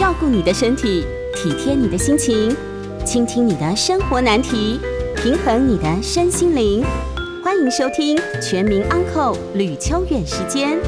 [0.00, 2.56] 照顾你的身体，体贴你的心情，
[3.04, 4.80] 倾听你的生活难题，
[5.14, 6.82] 平衡你的身心灵。
[7.44, 10.78] 欢迎收听《全民安扣吕秋远时间。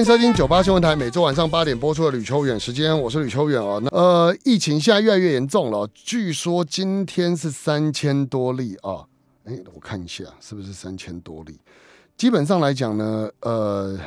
[0.00, 3.78] 迎收听九八新闻台，每周晚上八点播出的吕秋远时间，我是吕秋远啊。
[3.82, 9.04] 那呃，疫情现在越来越严重了，据说今天是三千多例啊。
[9.44, 11.60] 哎，我看一下是不是三千多例？
[12.16, 13.98] 基本上来讲呢，呃，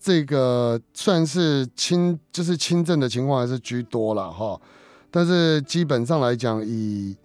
[0.00, 4.60] 这个算是轻，就是轻症的情况还是居多了哈。
[5.12, 7.16] 但是基本上来讲，以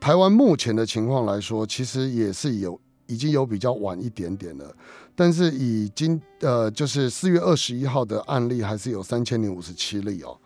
[0.00, 4.74] 台湾目前的情况来说，其实也是有已经有比较晚一点点了。
[5.20, 10.38] 但是以今呃，就是四月二十一号的案例还是有三千零五十七例哦，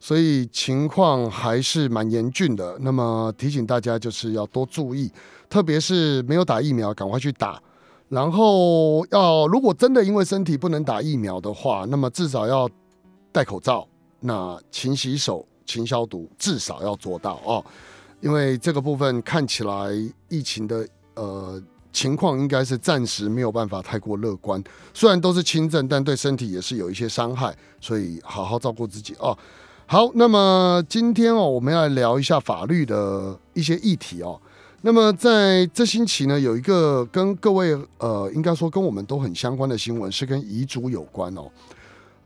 [0.00, 2.74] 所以情况还是蛮严峻的。
[2.80, 5.12] 那么提醒大家就是要多注意，
[5.50, 7.62] 特别是没有打疫苗，赶快去打。
[8.08, 12.66] 然后要如果真的因为身体不能打疫苗的话，那么至少要
[13.30, 13.86] 戴口罩，
[14.20, 17.62] 那勤洗手、勤消毒，至少要做到哦。
[18.22, 19.90] 因为这个部分看起来
[20.30, 21.62] 疫情的呃。
[21.94, 29.38] 情况应该是暂时没有办法太过乐观，虽然都是轻症，但对身体也是有一些伤害，所以好好照顾自己哦。
[29.86, 34.38] 好，那么今天哦，我们要来聊一下法律的一些议题哦。
[34.82, 41.48] 那么在这星期呢，有一个跟各位呃，应该说跟我们都很相关的新闻，是跟遗嘱有关哦。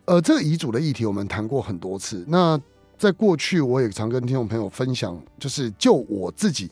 [0.06, 2.24] 呃，这个遗嘱的议题我们谈过很多次。
[2.28, 2.58] 那
[2.96, 6.70] 在过去，我也常跟听众朋友分享，就是就我自己，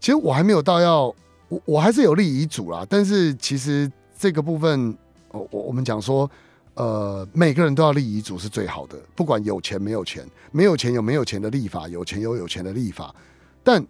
[0.00, 1.14] 其实我还没有到要。
[1.48, 4.96] 我我还是有立遗嘱啦，但是其实这个部分，
[5.30, 6.28] 我我我们讲说，
[6.74, 13.14] 呃，每个人都要立遗嘱是最好的，不管有钱没有钱，没有钱有没有钱的立法，有钱有有钱的立法。
[13.62, 13.84] 但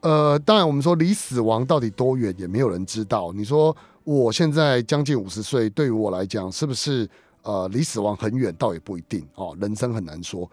[0.00, 3.32] 呃，当然我们说离死亡到底多远，也没有人知道。
[3.32, 7.08] 你说我现在将近五十岁，对于我来讲，是不是
[7.42, 8.54] 呃离死亡很远？
[8.56, 10.48] 倒也不一定哦，人生很难说。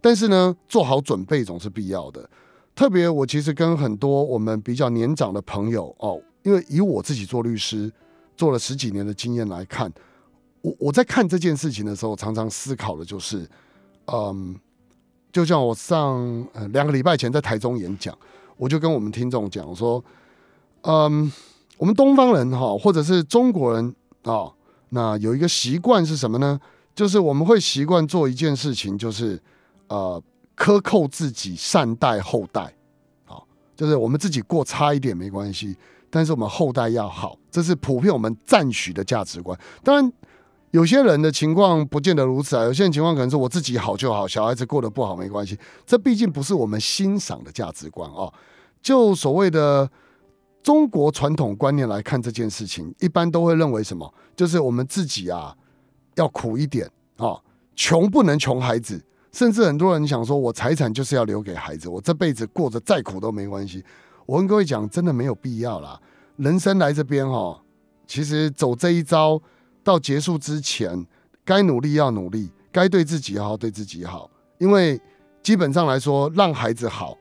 [0.00, 2.28] 但是呢，做好准备总是必要的。
[2.76, 7.90] 特别，我其实跟很多我们比较年长的朋友哦，因为以我自己做律师
[8.36, 9.90] 做了十几年的经验来看，
[10.60, 13.48] 我我在看这件事情的时候，常常思考的就是，
[14.12, 14.54] 嗯，
[15.32, 18.14] 就像我上呃两个礼拜前在台中演讲，
[18.58, 20.04] 我就跟我们听众讲说，
[20.82, 21.32] 嗯，
[21.78, 23.94] 我们东方人哈，或者是中国人
[24.24, 24.52] 啊，
[24.90, 26.60] 那有一个习惯是什么呢？
[26.94, 29.40] 就是我们会习惯做一件事情，就是
[29.88, 30.22] 呃。
[30.56, 32.74] 克扣自己，善待后代，
[33.24, 33.46] 好，
[33.76, 35.76] 就是我们自己过差一点没关系，
[36.10, 39.56] 但是我们后代要好，这是普遍我们赞许的价值观。
[39.84, 40.12] 当然，
[40.70, 48.32] 有些人的情况不见得如此啊，有些人情况可能是我自己好就好，小孩子过得不好没关系，这毕竟不是我们欣赏的价值观哦。
[48.80, 49.88] 就所谓的
[50.62, 54.10] 中国传统观念来看这件事情，一般都会认为什么？
[54.34, 55.54] 就是我们自己啊
[56.14, 57.38] 要苦一点啊，
[57.74, 59.04] 穷不能穷孩子。
[59.36, 63.84] 甚至很多人想说，我财产就是要留给孩子，我这辈子过得再苦都没关系。
[64.24, 66.00] 我跟各位讲，真的没有必要啦。
[66.36, 67.62] 人生来这边哈，
[68.06, 69.38] 其实走这一招
[69.84, 71.06] 到结束之前，
[71.44, 74.30] 该努力要努力，该对自己要对自己好。
[74.56, 74.98] 因为
[75.42, 77.14] 基本上来说，让孩子好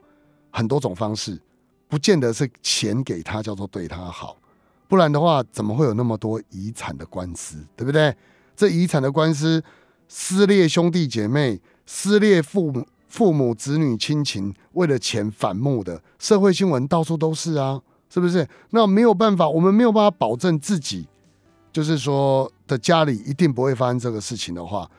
[0.51, 1.37] 很多种方式，
[1.89, 4.37] 不见得是钱给他叫做对他好，
[4.87, 8.15] 不然的话，怎么会有那么多遗产的官司，对不对？
[8.55, 9.61] 这遗产的官司
[10.07, 11.59] 撕裂兄弟姐妹。
[11.85, 18.47] 撕裂父母、父母子女亲情，为了钱反目的社会新闻到处都是啊，是不是？
[18.71, 21.07] 那没有办法，我们没有办法保证自己，
[21.71, 24.89] 就是说的家里一定不会发生这个事情的话，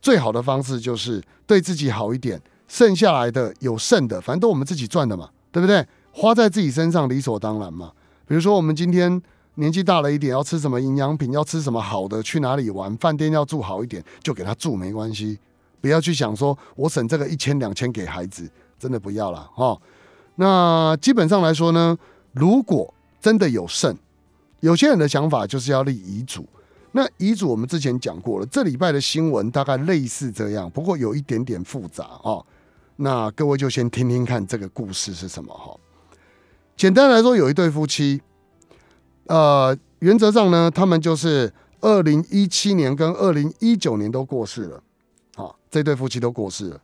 [0.00, 5.86] 最好的方式就是对自己好一点，剩下来的有剩的，反正都我们自己赚的嘛，对不对？
[6.12, 7.92] 花在自己身上理所当然嘛。
[8.26, 9.20] 比如说我们今天
[9.56, 15.38] 年纪大了一点，要吃什么营养品，要吃什么好的，去哪里玩，饭店要住好一点，就给他住没关系。
[15.80, 19.80] 不要去想说，我省这个一千两千给孩子，真的不要了哈。
[20.36, 21.96] 那基本上来说呢，
[22.32, 23.96] 如果真的有剩，
[24.60, 26.46] 有些人的想法就是要立遗嘱。
[26.92, 32.44] 那遗嘱我们之前讲过了，这礼拜的新闻大概类似这样，不过有一点点复杂哦。
[32.96, 35.74] 那各位就先听听看这个故事是什么哈。
[36.76, 38.20] 简单来说，有一对夫妻，
[39.26, 44.82] 呃，原则上呢，他们就是二零一七年跟二零一九年都过世了。
[45.70, 46.80] 这对夫妻都过世了。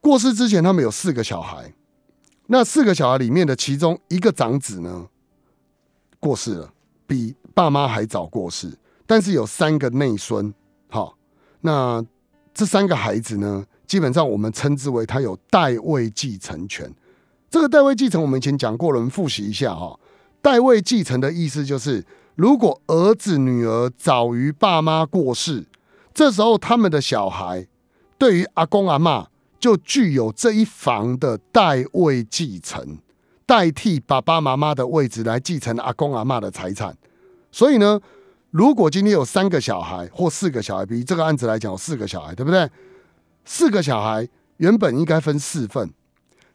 [0.00, 1.72] 过世之前，他们有四个小孩。
[2.46, 5.06] 那四个小孩里面的其中一个长子呢，
[6.18, 6.72] 过世了，
[7.06, 8.76] 比爸妈还早过世。
[9.06, 10.52] 但是有三个内孙，
[10.88, 11.16] 好，
[11.60, 12.04] 那
[12.52, 16.92] 这三个孩子呢，基本上我们称之为他有代位继承权。
[17.48, 19.98] 这个代位继承我们以前讲过了，我们复习一下哈。
[20.40, 22.04] 代位继承的意思就是，
[22.34, 25.66] 如果儿子女儿早于爸妈过世，
[26.14, 27.66] 这时候他们的小孩
[28.18, 29.28] 对于阿公阿妈
[29.58, 32.98] 就具有这一房的代位继承，
[33.46, 36.96] 代替爸爸妈妈的位置来继承阿公阿妈的财产。
[37.50, 38.00] 所以呢，
[38.50, 42.68] 如果今天有三个小孩或四个小孩，比这个案子来讲有四个小孩，对不对？
[43.44, 45.92] 四个小孩原本应该分四份，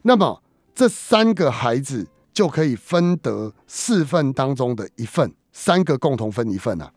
[0.02, 0.42] 那么
[0.74, 2.06] 这三个孩子。
[2.30, 6.88] 就可以分得四份当中的一份，三个共同分一份啊，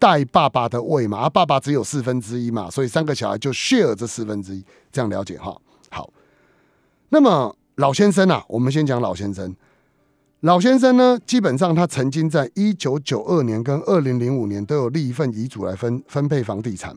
[0.00, 5.56] 带爸爸的位嘛，而爸爸只有四分之一嘛，所以三个小孩就 share 这四分之一，这样了解哈。
[5.90, 6.10] 好，
[7.10, 9.54] 那么老先生啊，我们先讲老先生。
[10.40, 16.96] 老先生呢，基本上他曾经在一九九二年跟二零零五年都有立一份遗嘱来分分配房地产。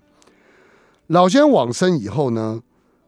[1.07, 2.61] 老先往生以后呢，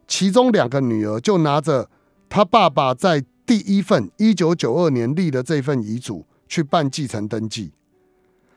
[0.07, 1.89] 其中两个女儿就拿着
[2.29, 3.25] 他爸爸在。
[3.47, 7.71] 第一份一九九二年立的这份遗嘱去办继承登记，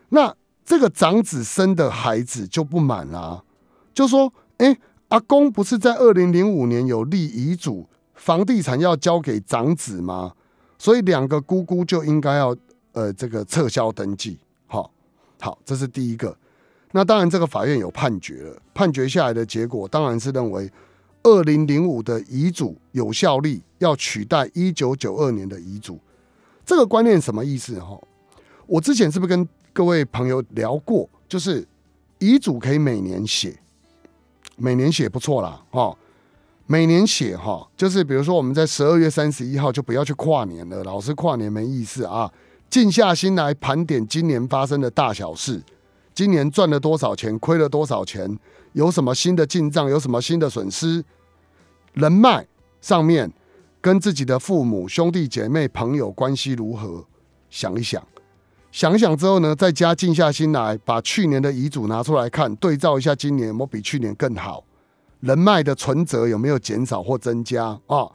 [0.08, 0.34] 那
[0.68, 3.42] 这个长子生的孩子就不满啦，
[3.94, 4.76] 就说：“哎，
[5.08, 10.34] 阿公不是在二零零五年有立遗嘱，房地产要交给长子吗？
[10.76, 12.54] 所以两个姑姑就应该要
[12.92, 14.38] 呃这个撤销登记。”
[14.68, 14.92] 好，
[15.40, 16.36] 好，这是第一个。
[16.92, 20.70] 那当然，这个法院有判决了，判决下来的结果当然是认为。
[21.24, 25.98] 二零零五的遗嘱有效力要取代一九九二年的遗嘱，
[26.64, 27.78] 这个观念什么意思？
[27.80, 27.98] 哈，
[28.66, 31.08] 我之前是不是跟各位朋友聊过？
[31.28, 31.66] 就是
[32.18, 33.58] 遗嘱可以每年写，
[34.56, 35.96] 每年写不错啦，哈，
[36.66, 42.32] 每年写哈，就是比如说我们在十二月三十一号就不要去跨年了，老是跨年没意思啊，
[42.68, 45.62] 静下心来盘点今年发生的大小事，
[46.14, 48.38] 今年赚了多少钱，亏了多少钱，
[48.72, 51.04] 有什么新的进账，有什么新的损失。
[51.92, 52.46] 人脉
[52.80, 53.32] 上面，
[53.80, 57.04] 跟自己的父母、兄弟姐妹、朋友关系如何？
[57.50, 58.06] 想一想，
[58.70, 64.64] 想想之后呢，在家静下心来，把去年的遗嘱拿出来看，对照一下今年有没有比去年更好，
[65.20, 68.06] 人脉的存折有没有减少或增加啊？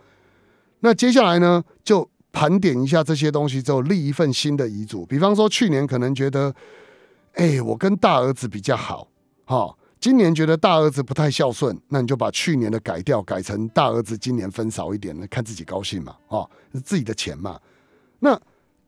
[0.81, 5.05] 那接下来呢，就盘点一下这些东西之后，立一份新的遗嘱。
[5.05, 6.53] 比方说，去年可能觉得，
[7.33, 9.07] 哎，我跟大儿子比较好，
[9.45, 9.75] 哈。
[9.99, 16.49] 今年觉得大儿子不太孝顺，那你就把去年的改掉，改成大儿子今年分少一点，看自己高兴嘛，哦，
[16.83, 17.57] 自己的钱嘛。
[18.19, 18.37] 那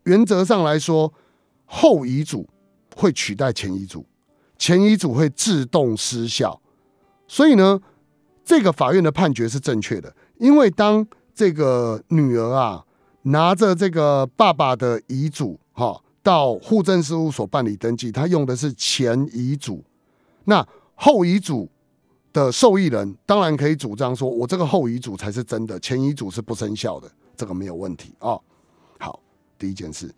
[0.03, 1.13] 原则上来说，
[1.65, 2.47] 后遗嘱
[2.95, 4.05] 会取代前遗嘱，
[4.57, 6.61] 前遗嘱会自动失效。
[7.27, 7.81] 所以呢，
[8.43, 12.85] 这个法院的判决是正确的，因为当这个女儿啊
[13.23, 19.83] 拿着这个爸爸的遗嘱，哈，到户政事务所办理登记，他用的是前遗嘱，
[20.45, 20.65] 那。
[20.97, 21.69] 后遗嘱
[22.31, 28.39] 的受益人当然可以主张说，我这个后遗嘱才是真的，前遗嘱是不生效的，这个没有问题啊。
[28.97, 29.19] 好，
[29.59, 30.09] 第一件事，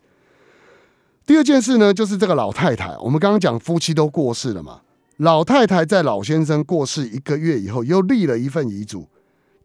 [1.28, 4.82] 第二件事呢，就是这个老太太，我们刚刚讲夫妻都过世了嘛，
[5.18, 9.08] 老太太在老先生过世一个月以后，又立了一份遗嘱，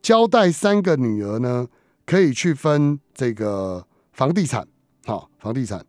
[0.02, 1.68] 交代三个女儿呢
[2.04, 4.66] 可以去分这个房地产，
[5.06, 5.82] 好，房地产。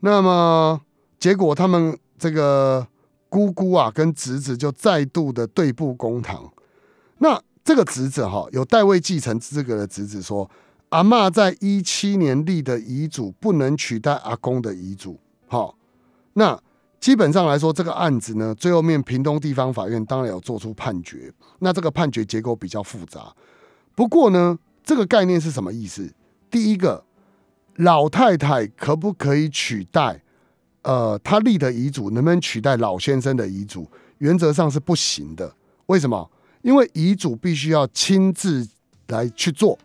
[0.00, 0.80] 那么
[1.18, 2.86] 结果他们这个。
[3.28, 6.50] 姑姑啊，跟侄子就再度的对簿公堂。
[7.18, 10.48] 那这个侄子哈，有代位继承资格的侄子说，
[10.90, 15.18] 阿妈在一七年立的遗嘱不能取代阿公的遗嘱。
[15.46, 15.76] 好，
[16.34, 16.60] 那
[17.00, 21.32] 基本上来说，这个案子呢，最后面屏东地方法院当然有做出判决。
[21.58, 23.34] 那这个判决结构比较复杂，
[23.94, 26.12] 不过呢，这个概念是什么意思？
[26.50, 27.04] 第一个，
[27.76, 30.22] 老太太可不可以取代？
[30.82, 33.90] 呃，他立的遗嘱能不能取代老先生的遗嘱？
[34.18, 35.52] 原则上是不行的。
[35.86, 36.30] 为什么？
[36.62, 38.66] 因为遗嘱必须要亲自
[39.08, 39.78] 来去做，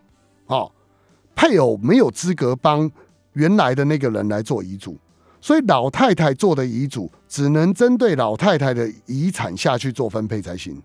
[0.46, 0.72] 好，
[1.34, 2.90] 配偶没有资格帮
[3.32, 4.96] 原来的那个人来做遗嘱，
[5.40, 10.80] 所以老太太做的遗嘱只能针对老太太的遗产下去做分配才行，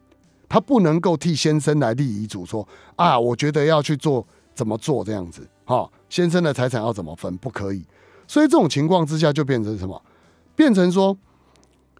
[0.47, 4.25] 他不能够替先生来立遗嘱说啊，我觉得要去做
[4.55, 7.85] 怎么做这样子，哈，先生的财产要怎么分，不可以。
[8.27, 10.01] 所以这种情况之下，就变成什么？
[10.55, 11.17] 变成说，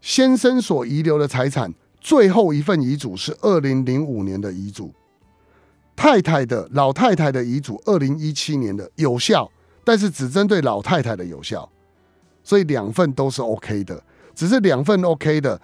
[0.02, 4.94] 先生所遗留的财产，最后一份遗嘱是二零零五年的遗嘱，
[5.98, 9.52] 太太的老太太的遗嘱二零一七年的有效，
[9.84, 11.68] 但是只针对老太太的有效，
[12.44, 14.02] 所以两份都是 OK 的，
[14.36, 15.60] 只是两份 OK 的，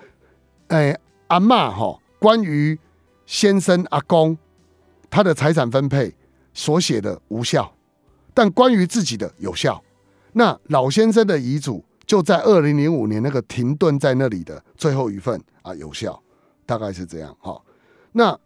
[0.70, 0.98] 哎，
[1.28, 2.78] 阿妈哈，关于
[3.28, 4.36] 先生阿公
[5.10, 6.14] 他的财产分配
[6.54, 7.72] 所写的无效，
[8.34, 9.82] 但关于自己的有效。
[10.34, 16.20] 那老先生的遗嘱就在二零零五年那个停顿在那里的最后一份啊有效，
[16.66, 17.62] 大概是这样哈。
[18.14, 18.38] 那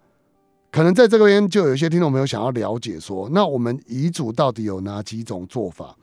[0.78, 5.98] 可能在这边就有些听众朋友想要了解说，那我们遗嘱到底有哪几种做法？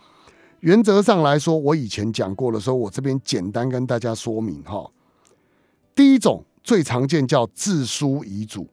[0.59, 4.91] 原则上来说，我以前讲过的时候，我这边简单跟大家说明哈。
[5.95, 8.67] 第一种最常见叫自书遗嘱，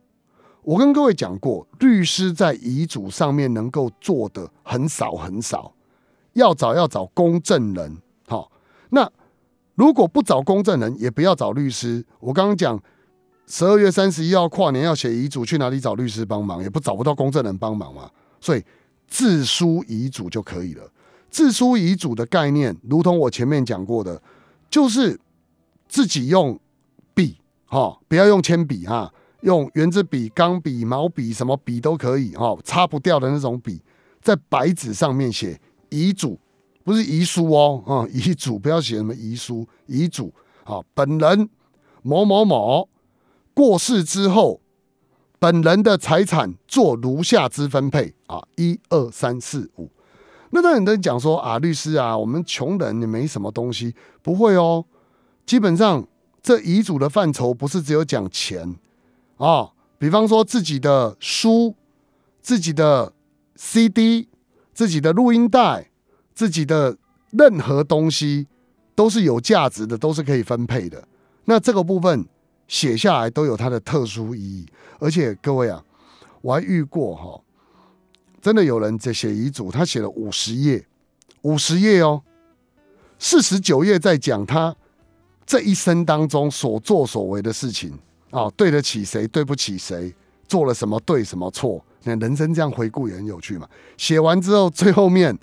[0.64, 5.72] 我跟各位讲过，律师在遗嘱上面能够做的很少很少，
[6.34, 7.96] 要找要找公证人。
[8.28, 8.52] 好，
[8.90, 9.08] 那
[9.76, 12.04] 如果不找公证人，也不要找律师。
[12.20, 12.82] 我刚刚讲。
[13.52, 16.64] 十二月三十一号跨年要写遗嘱，去哪里找律师帮忙？
[16.64, 18.64] 也不找不到公证人帮忙嘛，所以
[19.10, 20.90] 自书遗嘱就可以了。
[21.30, 24.22] 自书遗嘱的概念，如同我前面讲过的，
[24.70, 25.20] 就是
[25.90, 26.58] 自己用
[27.14, 33.82] 笔，哈，不要用铅笔哈，用圆珠笔、钢笔、毛笔，什么笔都可以，哈，擦不掉的那种笔，
[34.22, 36.40] 在白纸上面写遗嘱，
[36.86, 41.50] 不是遗书哦，啊，遗嘱不要写什么遗书，遗嘱，好，本人
[42.02, 42.88] 某某某。
[43.54, 44.62] 过世之后，
[45.38, 49.90] 本人的财产做如下之分配啊，一二三四五。
[50.52, 54.86] 那当然在讲说啊，律师啊，我们穷人也没什么东西，不会哦。
[55.46, 56.08] 基本上
[56.42, 58.76] 这遗嘱的范畴不是只有讲钱
[59.38, 61.76] 啊，比方说自己的书、
[62.40, 63.12] 自己的
[63.56, 64.30] CD、
[64.74, 65.90] 自己的录音带、
[66.34, 66.98] 自己的
[67.32, 68.48] 任何东西
[68.96, 71.08] 都是有价值的，都是可以分配的。
[71.46, 72.26] 那这个部分。
[72.72, 74.66] 写下来都有它的特殊意义，
[74.98, 75.84] 而且各位啊，
[76.40, 77.42] 我还遇过哈，
[78.42, 80.88] 真的有人在写遗嘱，他写了五十页，
[81.42, 82.24] 五十页哦，
[83.20, 84.74] 四十九页在讲他
[85.46, 88.00] 这一生当中所作所为的事情
[88.30, 90.16] 啊，对得起谁，对不起谁，
[90.48, 93.68] 做了什么对什么错，那人生这样回顾也很有趣嘛。
[93.98, 95.38] 写完之后，最后面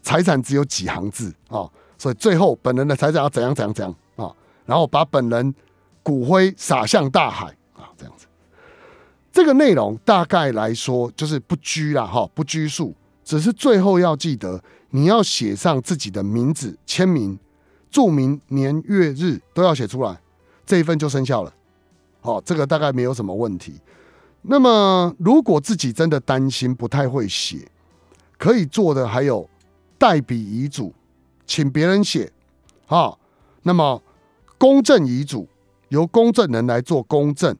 [0.00, 4.32] 财产只有几行字啊，所以最后本人的财产要怎样怎样怎样啊，
[4.64, 5.52] 然后把本人。
[6.02, 8.26] 骨灰撒向大海啊，这样子。
[9.32, 12.94] 这个内容大概来说就是不拘啦，哈，不拘束，
[13.24, 17.38] 只是最后要记得，你要写上自己的名字、签名、
[17.90, 20.20] 注明年月日都要写出来，
[20.66, 21.54] 这一份就生效了。
[22.20, 23.80] 好，这个大概没有什么问题。
[24.42, 27.68] 那么，如果自己真的担心不太会写，
[28.36, 29.48] 可以做的还有
[29.96, 30.92] 代笔遗嘱，
[31.46, 32.30] 请别人写。
[32.86, 33.18] 好，
[33.62, 34.02] 那么
[34.58, 35.48] 公证遗嘱。
[35.92, 37.54] 由公证人来做公证，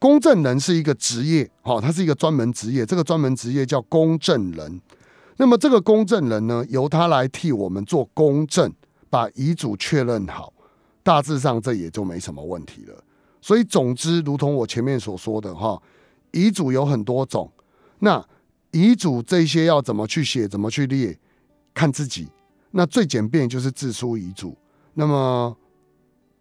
[0.00, 4.80] 公证人是一个职业，好，他是一个专门职业，这个专门职业叫公证人。
[5.36, 8.72] 那么这个公证人呢，由他来替我们做公证，
[9.08, 10.52] 把遗嘱确认好，
[11.04, 13.04] 大致上这也就没什么问题了。
[13.40, 15.80] 所以总之，如同我前面所说的哈，
[16.32, 17.48] 遗嘱有很多种，
[18.00, 18.20] 那
[18.72, 21.16] 遗嘱这些要怎么去写，怎么去列，
[21.72, 22.26] 看自己。
[22.72, 24.56] 那最简便就是自书遗嘱。
[24.94, 25.56] 那么。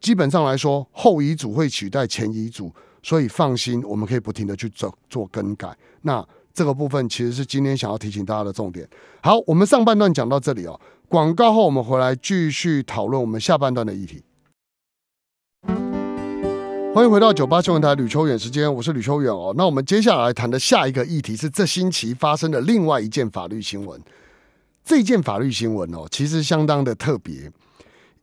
[0.07, 2.73] 基本上来说，后遗嘱会取代前遗嘱，
[3.03, 5.77] 所以放心，我们可以不停的去做做更改。
[6.03, 8.87] 那这个部分其实是今天想要提醒大家的重点。
[9.21, 14.23] 好，我们上半段讲到这里哦，广告后我们回来继续讨论我们下半段的议题。
[16.95, 19.53] 欢迎回到九八新闻台吕秋远时间，我是吕秋远哦。
[19.57, 24.01] 那我们接下来谈的下一个议题是这星期发生的另外一件法律新闻。
[24.85, 27.51] 这件法律新闻哦，其实相当的特别，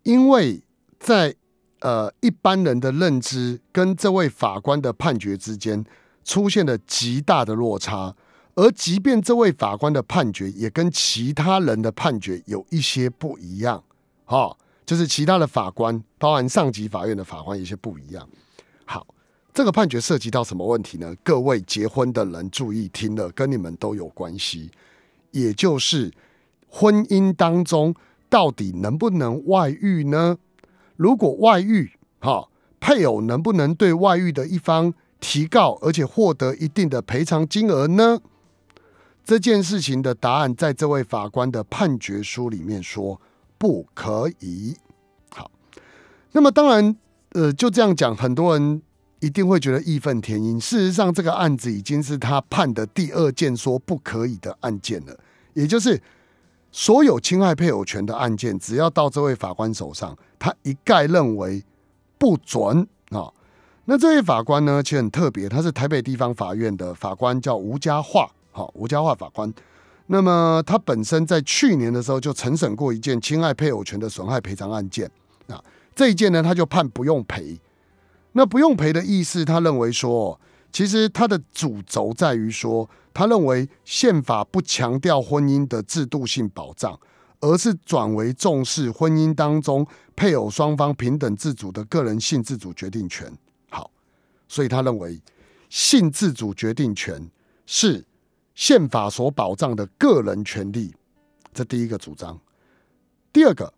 [0.04, 0.62] 因为
[0.98, 1.36] 在
[1.84, 5.84] 呃，一般人的认知跟这位法官的判决之间
[6.24, 8.16] 出现了极大的落差，
[8.54, 13.84] 而即便这位法官的判决也跟其他人的判决有一些不一样，
[14.24, 18.26] 哈，就是其他的法官，包含上级法院的法官，有些不一样。
[18.86, 19.06] 好，
[19.52, 21.14] 这个判决涉及到什么问题呢？
[21.22, 24.70] 各位结婚的人注意听了，跟你们都有关系，
[25.32, 26.10] 也就是
[26.66, 27.94] 婚姻当中
[28.30, 30.38] 到底能不能外遇呢？
[30.96, 32.48] 如果外遇，哈，
[32.78, 38.20] 配偶能不能对外遇的一方提告，而且获得一定的赔偿金额呢？
[39.24, 43.20] 这件事情的答案，在这位法官的判决书里面说
[43.56, 44.76] 不可以。
[45.30, 45.50] 好，
[46.32, 46.96] 那么当然，
[47.30, 48.82] 呃，就这样讲，很多人
[49.20, 50.60] 一定会觉得义愤填膺。
[50.60, 55.18] 事实上，这个案子已经是他判的第二件说不可以的案件了，
[55.54, 56.00] 也就是。
[56.76, 61.62] 所有侵害配偶权的案件，只要到这位法官手上，他一概认为
[62.18, 63.32] 不准啊。
[63.84, 69.54] 那这位法官呢，其实很特别，他是台北地方法院的法官，叫吴家化，好，吴家化法官。
[70.08, 75.08] 那么他本身在去年的时候就承审过一件侵害配偶权的损害赔偿案件
[75.46, 75.62] 啊。
[75.94, 77.56] 这一件呢，他就判不用赔。
[78.32, 80.40] 那不用赔的意思，他认为说，
[80.74, 82.90] 其实他的主轴在于说。
[83.16, 86.98] 他认为宪法不强调婚姻的制度性保障，
[87.38, 93.32] 而是转为重视婚姻当中配偶双方平等自主的个人性自主决定权。
[93.70, 93.88] 好，
[94.48, 95.22] 所以他认为
[95.70, 97.30] 性自主决定权
[97.64, 98.04] 是
[98.56, 100.92] 宪法所保障的个人权利，
[101.52, 102.40] 这第一个主张。
[103.32, 103.72] 第二个，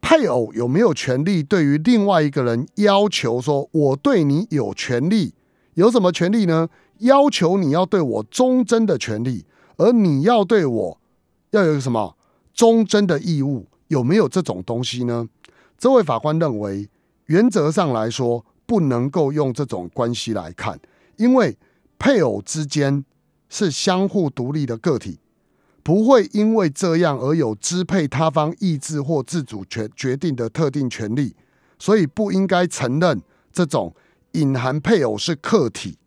[0.00, 5.32] 配偶有没有权利对于另外一个人要求说，我对你有权利，
[5.80, 6.68] 有什么权利呢？
[6.98, 9.46] 要求你要对我忠贞的权利，
[9.78, 11.00] 而你要对我
[11.50, 12.16] 要有什么
[12.52, 13.66] 忠贞的义务？
[13.88, 15.26] 有没有这种东西呢？
[15.78, 16.88] 这位法官认为，
[17.26, 20.78] 原则上来说，不能够用这种关系来看。
[21.16, 21.56] 因为
[21.98, 23.04] 配偶之间
[23.48, 25.18] 是相互独立的个体，
[25.82, 31.34] 不会因为这样而有支配他方意志或自主权决定的特定权利，
[31.78, 33.94] 所以不应该承认这种
[34.32, 35.98] 隐含配偶是客体。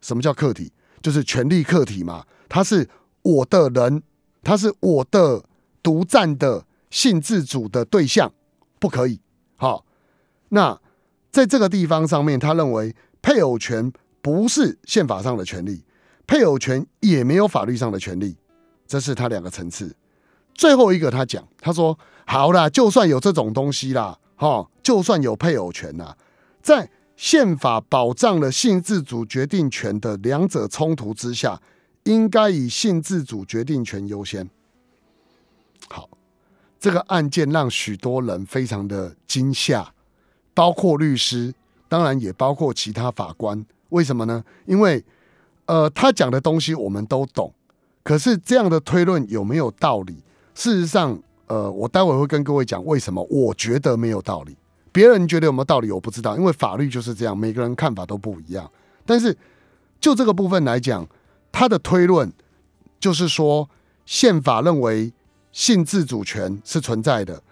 [0.00, 0.72] 什么叫客体？
[1.00, 2.88] 就是权利客体嘛，他是
[3.22, 4.02] 我的人，
[4.42, 5.44] 他是我的
[5.82, 8.32] 独占的性自主的对象，
[8.78, 9.20] 不可以。
[9.56, 9.84] 好，
[10.50, 10.80] 那
[11.30, 13.92] 在这个地方上面，他认为配偶权。
[14.24, 15.84] 不是宪法上的权利，
[16.28, 18.36] 配偶权也没有法律上的权利，
[18.86, 19.96] 这是他两个层次。
[20.54, 26.14] 最后一个，他讲，他说：“好啦，就算有这种东西啦，哈，就算有配偶权呐，
[26.62, 31.60] 在宪法保障了性自主决定权的两者冲突之下，
[32.04, 34.48] 应该以性自主决定权优先。”
[35.88, 36.08] 好，
[36.80, 39.92] 这个案件让许多人非常的惊吓，
[40.54, 41.52] 包括律师，
[41.88, 43.64] 当然也包括其他法官。
[43.90, 44.42] 为什么呢？
[44.64, 45.04] 因为，
[45.66, 47.52] 呃，他讲的东西我们都懂，
[48.02, 50.22] 可是这样的推论有没有道理？
[50.54, 54.56] 事实上，呃，我待会会跟各位讲为什么我觉得没有道理。
[54.92, 58.70] 别人觉得有没有道理，我不知道，因为法律就是这样，每个人看法都不一样。
[59.04, 59.36] 但是
[59.98, 61.06] 就这个部分来讲，
[61.50, 62.30] 他的推论
[63.00, 63.68] 就是说，
[64.04, 65.12] 宪法认为
[65.50, 67.42] 性自主权是存在的，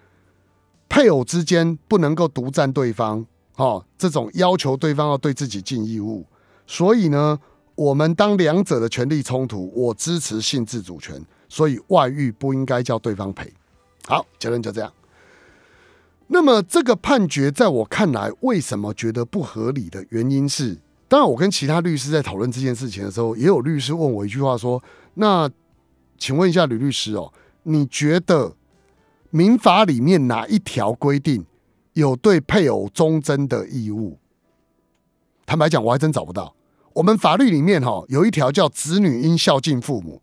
[0.87, 3.25] 配偶之间不能够独占对方。
[3.57, 6.25] 哦，这种要求对方要对自己尽义务，
[6.65, 7.37] 所以呢，
[7.75, 13.53] 我们当两者的权利冲突，我支持性自主权，所以外遇不应该叫对方赔。
[14.07, 14.91] 好，结论就这样。
[16.33, 20.77] 那么这个判决在我看来，为什么觉得不合理的原因是，
[21.09, 24.81] 当然我跟其他律师在讨论这件事情的时候，也有律师问我一句话说
[25.15, 25.49] ：“那
[26.17, 28.55] 请问一下吕律师哦，你觉得
[29.29, 31.45] 民法里面哪一条规定？”
[31.93, 34.17] 有对配偶忠贞的义务，
[35.45, 36.55] 坦白讲，我还真找不到。
[36.93, 40.21] 我们法律里面哈有一条叫“子女应孝敬父母”，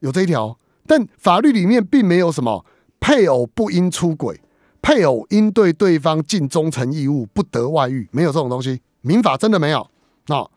[0.00, 2.64] 有这一条，但法律里面并没有什么
[2.98, 4.40] 配偶不应出轨，
[4.82, 8.80] 配偶应对对方尽忠诚义务，不得外遇，没有这种东西。
[9.00, 9.80] 民法真的没有
[10.26, 10.48] 啊。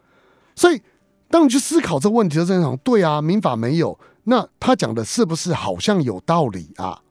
[0.56, 0.82] 所以
[1.30, 7.02] 当你去思考这个问题的时候，对啊，民法没有，那他讲的是不是好像有道理啊？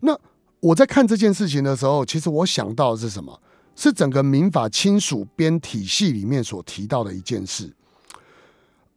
[0.00, 0.18] 那。
[0.62, 3.40] 我在看这件事情的时候，其实我想到的是什么？
[3.74, 7.72] 是整个民法亲属编体系里面所提到的一件事。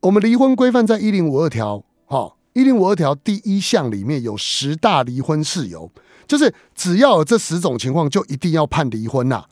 [0.01, 5.89] 我们离婚规范在一零五二条，哈，一零五二条第一项里面有十大离婚事由，
[6.27, 9.45] 就是只要有这十种情况，就一定要判离婚呐。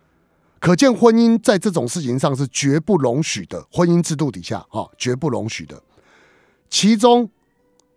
[0.59, 5.81] 可见婚姻在这种事情上是绝不容许的，婚姻制度底下，哈，绝不容许的。
[6.69, 7.29] 其中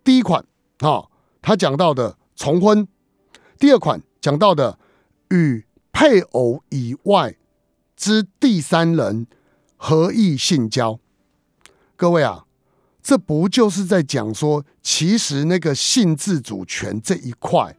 [0.03, 0.45] 第一款，
[0.79, 1.09] 哈，
[1.43, 2.89] 他讲到的重婚。
[3.59, 4.79] 第二款讲到的
[5.29, 7.37] 与配偶以外
[7.97, 9.27] 之第三人
[9.77, 10.99] 合意性交，
[11.97, 12.47] 各位啊，
[13.03, 17.77] 这不就是在讲说，其实那个性自主权这一块，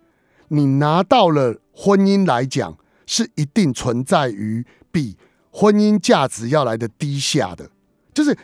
[0.55, 5.17] 你拿到了婚姻来讲，是一定存在于比
[5.51, 7.69] 婚姻价值要来的低下的，
[8.13, 8.37] 就是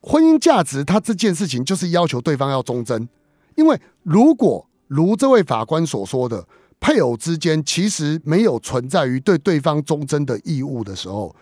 [0.00, 3.08] 婚姻价值，它这件事情就是要求对方要忠贞，
[3.56, 4.64] 因为如果。
[4.90, 6.48] 如这位法官所说的，
[6.80, 11.36] 配偶之间其实没有存在于对对方忠贞的义务的时候，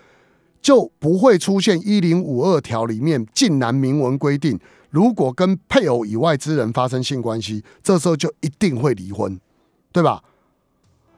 [0.61, 4.59] 就不会出现一零五二条里面竟然明文规定，
[4.91, 9.39] 如果跟配偶以外之人发生性关系，这时候就一定会离婚，
[9.97, 10.23] 对吧？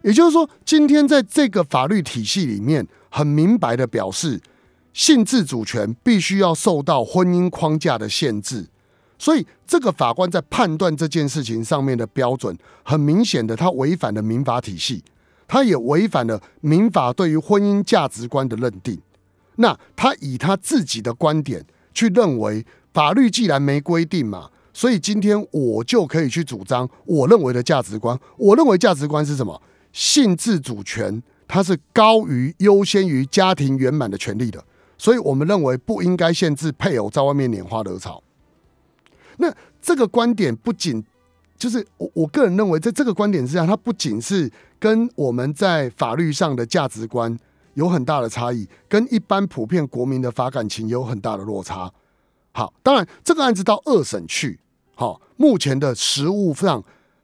[0.03, 4.41] 也就是说，今天在这个法律体系里面，很明白的表示，
[4.93, 8.69] 性自主权必须要受到婚姻框架的限制。
[9.19, 15.03] 所以，这个法官在判断这件事情上面的标准，很明显的，他违反了民法体系，
[15.49, 19.01] 他也违反了民法对于婚姻价值观的认定。
[19.57, 22.65] 那他以他自己的观点去认为，
[22.95, 28.19] 法律既然没规定嘛，所以今天我就可以去主张我认为的价值观。
[28.37, 29.61] 我认为价值观是什么？
[29.93, 34.63] 性自主权它是高于、优先于家庭圆满的权利的。
[34.97, 38.23] 所以我们认为不应该限制配偶在外面拈花惹草。
[39.39, 41.05] 那这个观点不仅
[41.57, 47.37] 就是我我个人认为，在这个观点之下，它不仅是跟我们在法律上的价值观
[47.75, 51.93] 有很大的差异，跟一般普遍国民的法感情有很大的落差。
[52.59, 54.59] 好，当然这个案子到二审去，
[54.97, 56.83] 好，目前的实务上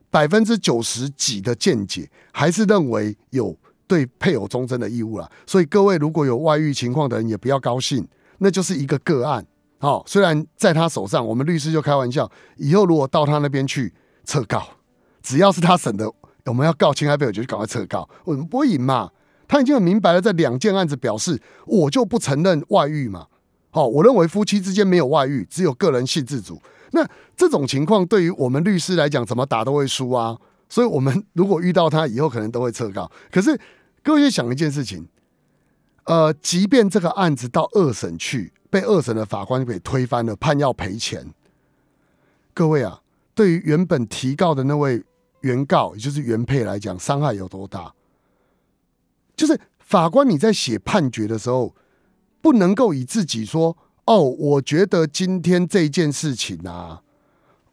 [0.09, 3.53] 百分之九十几的见解还是认为有
[3.85, 5.29] 对配偶忠贞的义务了。
[5.45, 9.45] 所以各位如果有外遇情况的人，也不要高兴，那就是一个个案。
[9.77, 13.93] 好，虽然在他手上，我们律师就开玩笑，以后如果到他那边去
[14.23, 14.65] 撤告，
[15.21, 16.09] 只要是他审的，
[16.45, 19.11] 我们要告侵害配偶，就赶快撤告，我们不会赢嘛。
[19.49, 23.27] 他已经很明白了，在两件案子表示，我就不承认外遇嘛。
[23.75, 26.61] 好，我认为夫妻之间没有外遇，只有个人性自主。
[26.91, 30.37] 那这种情况对于我们律师来讲，怎么打都会输啊。
[30.69, 33.11] 所以，我们如果遇到他以后，可能都会撤告。
[33.29, 33.59] 可是，
[34.01, 35.05] 各位去想一件事情，
[36.05, 41.33] 呃，即便这个案子到二审去，被二审的法官给推翻了，判要赔钱。
[42.53, 43.01] 各位啊，
[43.33, 45.03] 对于原本提告的那位
[45.41, 47.93] 原告，也就是原配来讲，伤害有多大？
[49.35, 51.75] 就是法官，你在写判决的时候，
[52.45, 57.01] 不能够以自己说：“哦，我觉得今天这件事情啊，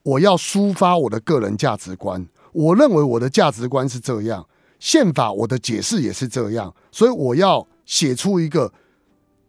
[0.03, 2.27] 我要抒发我的个人价值观。
[2.53, 8.73] 我认为我的价值观是这样，宪法我的解释也是这样，所以我要写出一个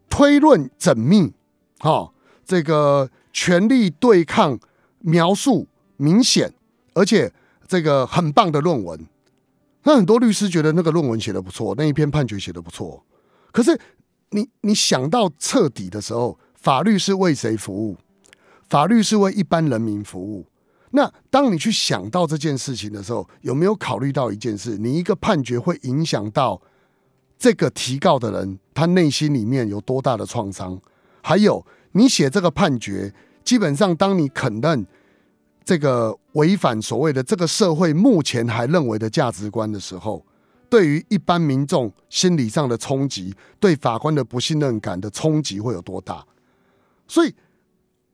[0.09, 1.31] 推论缜密、
[1.79, 2.11] 哈，
[2.43, 4.59] 这个权力对抗
[4.99, 6.53] 描述明显，
[6.95, 7.31] 而且
[7.65, 9.07] 这个很棒的论文。”
[9.83, 13.05] 那很多律师觉得那个论文写的不错，那一篇判决写的不错，
[13.53, 13.79] 可是
[14.33, 17.97] 你你想到彻底的时候，法律是为谁服务？
[18.67, 20.45] 法律是为一般人民服务。
[20.91, 24.77] 那当你去想到这件事情的时候，有没有考虑到一件事？
[24.77, 26.61] 你一个判决会影响到
[27.37, 30.79] 这个提告的人他内心里面有多大的创伤？
[31.21, 34.85] 还有你写这个判决，基本上当你肯认。
[35.65, 40.25] 这个违反所谓的这个社会目前还认为的价值观的时候，
[40.73, 46.25] 对于一般民众心理上的冲击，对法官的不信任感的冲击会有多大？
[47.07, 47.35] 所以，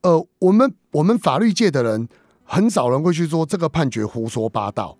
[0.02, 2.06] 呃，我们我们法律界的人
[2.44, 4.98] 很少人会去说这个判决胡说八道。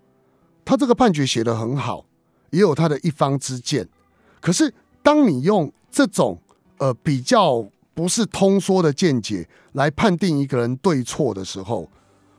[0.65, 2.03] 他这个判决写得很好，
[2.49, 3.87] 也有他的一方之见。
[4.39, 6.41] 可是，当你用这种
[6.79, 11.87] 呃比较不是通说的见解来判定一个人对错的时候，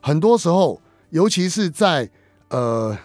[0.01, 2.11] 很多时候，尤其是在
[2.49, 2.99] 呃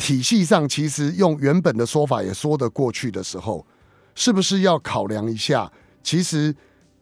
[0.00, 3.64] 体系上，其实用原本的说法也说得过去的时候，
[4.14, 5.70] 是不是要考量一下？
[6.02, 6.56] 其实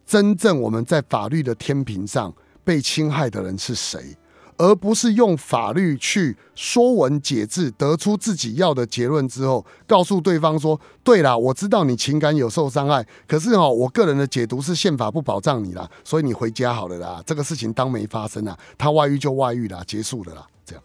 [0.05, 2.33] 真正我们在法律的天平上
[2.65, 4.17] 被侵害的人是谁？
[4.57, 20.83] 而不是用法律去说文解字，得出自己要的结论之后，告诉对方说：“对啦，我知道你情感有受伤害，可是哈，我个人的解读是宪法不保障你啦，所以你回家好了啦，这个事情当没发生啊，他外遇就外遇啦，结束了啦。”这样，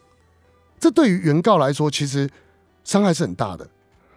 [0.79, 2.29] 这对于原告来说，其实
[2.85, 3.69] 伤害是很大的。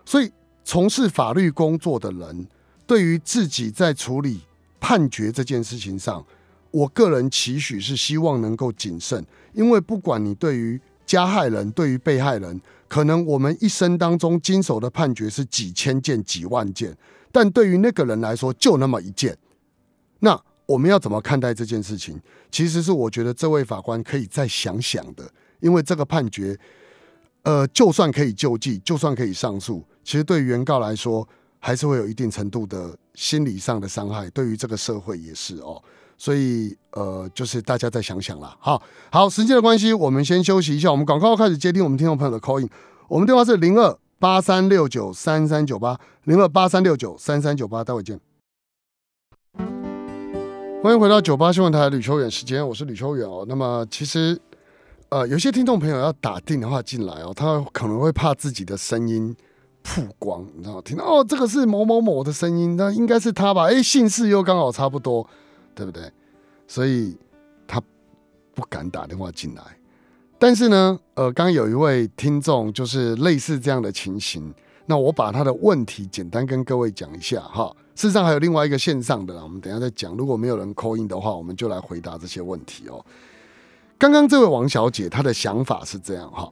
[0.05, 0.31] 所以，
[0.63, 2.47] 从事法律工作的人，
[2.85, 4.41] 对于自己在处理
[4.79, 6.25] 判决这件事情上，
[6.71, 9.25] 我个人期许是希望能够谨慎。
[9.53, 16.95] 因为不管你对于加害人、对于被害人，可能我们一生当中经手的判决是几千件、几万件，
[17.31, 19.37] 但对于那个人来说就那么一件。
[20.19, 22.19] 那我们要怎么看待这件事情？
[22.51, 25.29] 其实是我觉得这位法官可以再想想的。
[25.59, 26.57] 因为这个判决，
[27.43, 31.27] 呃，就算可以救济，就算可以上诉，其实对原告来说
[31.59, 34.29] 还是会有一定程度的心理上的伤害。
[34.31, 35.81] 对于这个社会也是哦。
[36.19, 38.57] 所以，呃，就是大家再想想啦。
[38.59, 40.89] 好，好，时间的关系，我们先休息一下。
[40.91, 42.67] 我们广告开始接听我们听众朋友的 call in。
[43.07, 48.19] 我们电话是零二八三六九三三九八，零二八三六九三三九八，待会见。
[50.81, 53.45] 欢迎回到九八新闻台吕秋远时间，我是吕秋远哦。
[53.47, 54.39] 那么，其实，
[55.09, 59.35] 呃，有些听众朋友要打电话进来哦，他可能会怕自己的声音
[59.83, 60.81] 曝光，你知道吗？
[60.83, 63.65] 听到哦，这个是某某某的声音，那应该是他吧？
[63.67, 65.27] 哎，姓氏又刚好差不多。
[65.77, 66.11] 对不对？
[66.67, 67.15] 所以
[67.67, 67.79] 他
[68.55, 69.61] 不敢打电话进来。
[70.39, 74.51] 但是呢，呃，刚有一位听众就是类似这样的情形，
[74.87, 77.71] 那我把他的问题简单跟各位讲一下哈。
[77.93, 80.17] 事实上还有另外一个线上的啦，我们等下再讲。
[80.17, 83.05] 如果没有人扣音的话，我们就来回答这些问题哦。
[83.97, 86.51] 刚刚这位王小姐她的想法是这样哈，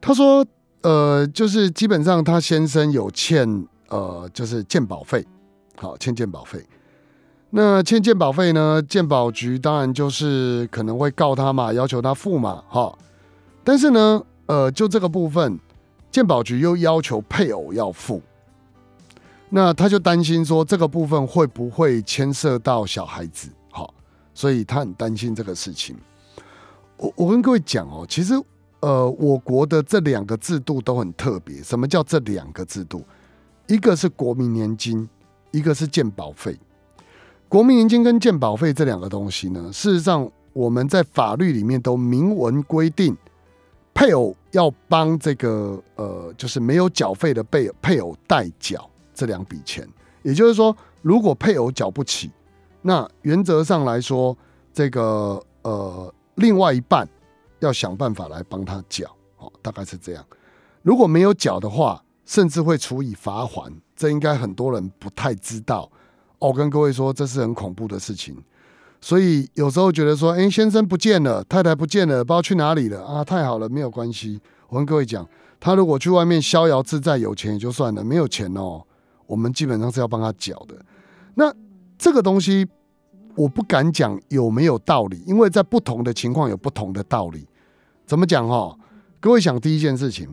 [0.00, 0.44] 她说，
[0.82, 5.26] 呃，就是基本上她先生有欠呃，就是鉴保费，
[5.76, 6.64] 好，欠鉴保费。
[7.50, 8.80] 那欠鉴保费呢？
[8.80, 12.96] 鉴保局当然就是可能会告他嘛，要求他付嘛，哈。
[13.64, 15.58] 但是呢，呃，就这个部分，
[16.12, 18.22] 鉴保局又要求配偶要付，
[19.48, 23.92] 那他就担心说这个部分会不会牵涉到小孩子，好，
[24.32, 25.96] 所以他很担心这个事情。
[27.00, 28.34] 我我跟各位讲哦，其实
[28.80, 31.62] 呃，我国的这两个制度都很特别。
[31.62, 33.02] 什么叫这两个制度？
[33.66, 35.08] 一个是国民年金，
[35.50, 36.58] 一个是健保费。
[37.48, 43.16] 国民年金跟健保费这两个东西呢，事实上我们在法律里面都明文规定，
[43.94, 49.88] 配偶要帮这个呃，就是没有缴费的被配偶代缴这两笔钱。
[50.22, 52.30] 也就是说，如果配偶缴不起，
[52.82, 54.36] 那原则上来说，
[54.72, 57.08] 这个呃，另外一半
[57.58, 60.24] 要想办法来帮他缴，哦，大概是这样。
[60.82, 63.72] 如果没有缴的话，甚至会处以罚款。
[63.94, 65.90] 这应该很多人不太知道。
[66.38, 68.34] 我跟各位说，这是很恐怖的事情。
[69.02, 73.22] 所以有时候觉得说，哎，先生不见了，太太不见了，不知道去哪里了啊？
[73.22, 74.40] 太好了，没有关系。
[74.68, 78.82] 我跟各位讲，他如果去外面逍遥自在，有钱也就算了，没有钱哦。
[79.26, 80.74] 我们基本上是要帮他缴的。
[81.34, 81.54] 那
[81.98, 82.66] 这个东西
[83.40, 87.46] 我不敢讲有没有道理，因为在不同的情况有不同的道理。
[88.06, 88.76] 怎么讲哈？
[89.18, 90.28] 各位想第一件事情，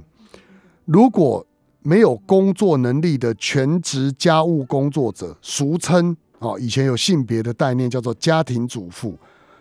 [0.83, 1.45] 如果
[1.83, 9.17] 没有工作能力的全职家务工作者，俗称哦，以前有性别的概念叫做家庭主妇。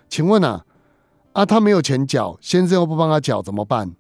[0.09, 0.65] 请问啊，
[1.33, 3.95] 啊他没有钱缴，先生又不帮他缴，怎么办？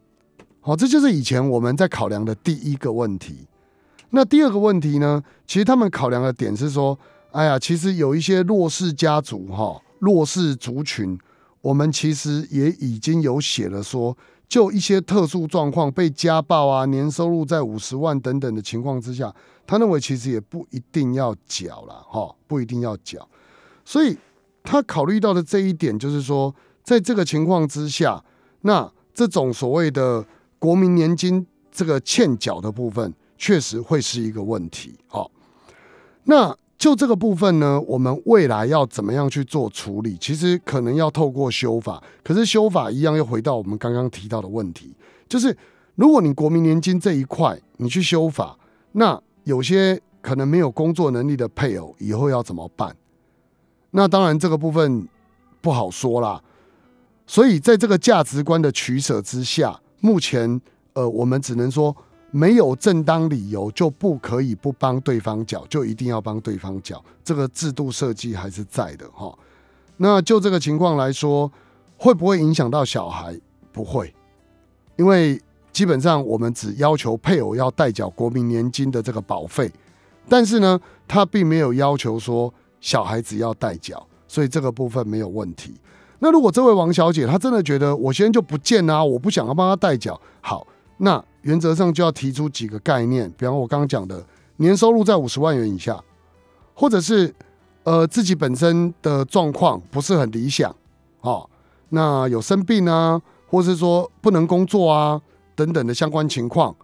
[0.61, 3.47] 好，这就是以前我们在考量的第一个问题。
[4.11, 5.23] 那第二个问题呢？
[5.47, 6.99] 其实他们考量的点是说，
[7.37, 11.19] 哎呀，其实有一些弱势家族哈，弱势族群，
[11.61, 14.17] 我们其实也已经有写了说，
[14.49, 19.31] 就一些特殊状况被家暴啊，年收入在五十万等等的情况之下，
[19.67, 23.29] 他认为其实也不一定要缴了哈，不一定要缴。
[23.85, 24.17] 所以
[24.63, 28.25] 他考虑到的这一点就是说，在这个情况之下，
[28.63, 30.25] 那这种所谓的
[30.59, 33.13] 国民年金这个欠缴的部分。
[33.39, 35.31] 确实会是一个问题，好，
[36.25, 40.17] 那就这个部分呢，我们未来要怎么样去做处理？
[40.21, 44.95] 其实可能要透过修法，可是修法一样又回到我们刚刚提到的问题，
[45.29, 45.57] 就是
[45.97, 48.57] 如果你国民年金这一块你去修法，
[48.93, 52.95] 那有些可能没有工作能力的配偶以后要怎么办？
[53.91, 55.09] 那当然这个部分
[55.61, 56.41] 不好说啦。
[57.27, 60.61] 所以在这个价值观的取舍之下，目前
[60.93, 61.97] 呃，我们只能说。
[62.37, 67.03] 没有正当理由就不可以不帮对方缴，就一定要帮对方缴。
[67.25, 69.35] 这个制度设计还是在的哈。
[69.97, 71.51] 那就这个情况来说，
[71.97, 73.41] 会不会影响到小孩？
[73.73, 74.15] 不会，
[74.97, 75.41] 因为
[75.73, 79.73] 基本上我们只要求配偶要代缴国民年金的这个保费，
[80.29, 85.75] 但是呢，他并没有要求说小孩子要代缴，所以这个部分没有问题。
[86.19, 90.67] 那如果这位王小姐她真的觉得我先就不见啊，我不想要帮她代缴，好，
[90.99, 91.25] 那。
[91.47, 94.25] 原则上就要提出几个概念，比方我刚刚讲的
[94.57, 96.03] 年收入在五十万元以下，
[96.75, 97.33] 或者是
[97.85, 100.75] 呃自己本身的状况不是很理想，
[101.21, 101.49] 哦，
[101.91, 105.23] 那有生病啊，或是说不能工作啊
[105.55, 106.75] 等等的相关情况，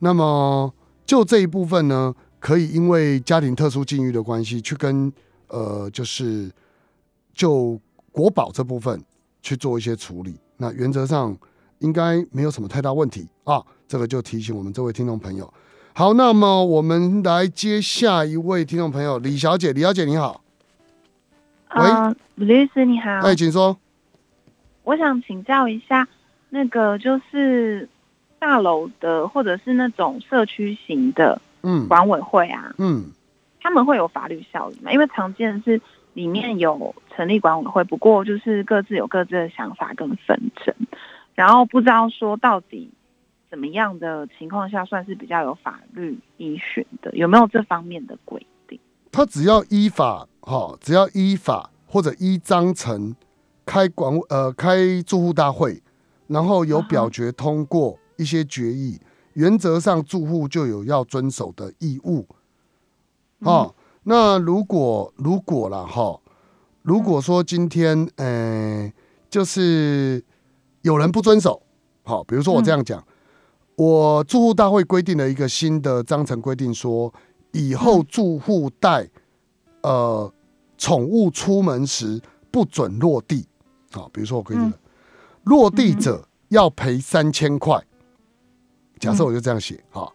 [0.00, 0.72] 那么
[1.06, 5.12] 就这一部分呢，可以因为家庭特殊境遇的关系，去跟
[5.46, 6.50] 呃就是
[7.32, 9.00] 就国保这部分
[9.42, 11.38] 去做一些处理，那原则上
[11.78, 13.64] 应该没有什么太大问题啊。
[13.88, 15.50] 这个就提醒我们这位听众朋友。
[15.94, 19.72] 好，那么我们来接下一位听众朋友李小姐。
[19.72, 20.42] 李小姐你好，
[21.74, 23.76] 喂，李律师你好，哎，请说。
[24.84, 26.06] 我想请教一下，
[26.50, 27.88] 那个就是
[28.38, 33.06] 大楼的或者是那种社区型的，嗯，管委会啊，嗯，
[33.60, 34.92] 他们会有法律效力吗？
[34.92, 35.80] 因为常见是
[36.12, 40.74] 里面有成立管委会，不过就是各自有各自的想法跟纷争，
[41.34, 42.90] 然后不知道说到底。
[43.50, 47.10] 怎么样的情况下算是比较有法律依循的？
[47.16, 48.78] 有没有这方面的规定？
[49.10, 53.16] 他只要依法哈，只要依法或者依章程
[53.64, 55.82] 开管呃开住户大会，
[56.26, 59.00] 然后有表决通过一些决议，
[59.32, 62.26] 原则上住户就有要遵守的义务。
[63.40, 66.20] 哦，那如果如果了哈，
[66.82, 68.92] 如果说今天呃
[69.30, 70.22] 就是
[70.82, 71.62] 有人不遵守，
[72.04, 73.02] 好，比如说我这样讲。
[73.78, 77.14] 我住户大会规定了一个新的章程规定，说
[77.52, 79.08] 以后住户带
[79.82, 80.32] 呃
[80.76, 83.46] 宠物出门时不准落地。
[83.92, 84.76] 好，比如说我规定了
[85.44, 87.80] 落地者要赔三千块。
[88.98, 90.12] 假设我就这样写，好，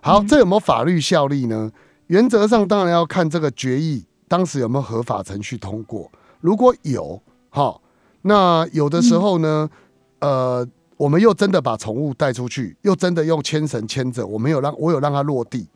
[0.00, 1.70] 好，这有没有法律效力呢？
[2.08, 6.10] 原则上当然要看这个决议当时有没有合法程序通过。
[6.40, 7.80] 如果有，好，
[8.22, 9.70] 那有的时候呢，
[10.18, 10.68] 呃。
[11.04, 15.68] 我们又真的把宠物带出去，又真的用牵绳牵着，我没有让我有让它落地，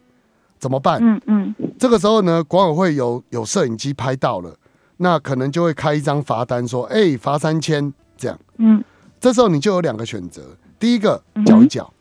[0.58, 0.98] 怎么办？
[1.02, 4.56] 嗯嗯，这个时候呢，管委会有有摄影机拍到了，
[4.96, 8.38] 那可能就会开一张罚单，说，哎，罚三千这样。
[8.56, 8.82] 嗯，
[9.20, 11.92] 这时候你就有两个选择，第一个缴一缴，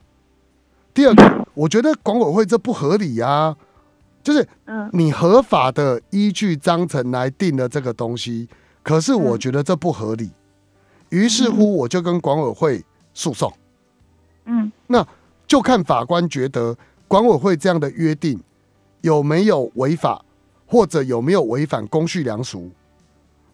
[0.94, 3.54] 第二个，我觉得管委会这不合理呀，
[4.24, 4.48] 就是
[4.94, 8.48] 你合法的依据章程来定了这个东西，
[8.84, 10.32] 可是我觉得这不合理，
[11.10, 12.86] 于是乎我就跟管委会
[13.18, 13.52] 诉讼。
[14.46, 15.06] 嗯，那
[15.48, 16.78] 就看法官觉得
[17.08, 18.40] 管委会这样的约定
[19.02, 20.24] 有没有违法，
[20.68, 22.70] 或者有没有违反公序良俗。